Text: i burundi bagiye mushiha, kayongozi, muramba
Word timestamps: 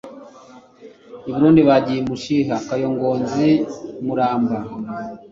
i 1.27 1.29
burundi 1.33 1.61
bagiye 1.69 1.99
mushiha, 2.09 2.55
kayongozi, 2.67 3.49
muramba 4.05 4.57